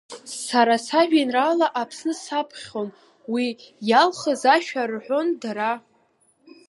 [0.45, 2.89] Сара сажәеинраала Аԥсны саԥхьон,
[3.33, 3.45] уи
[3.89, 5.71] иалхыз ашәа рҳәон дара.